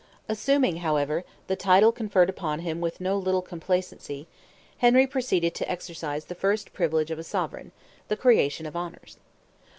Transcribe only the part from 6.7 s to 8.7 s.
privilege of a sovereign, the creation